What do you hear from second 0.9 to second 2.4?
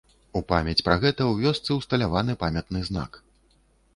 гэта ў вёсцы ўсталяваны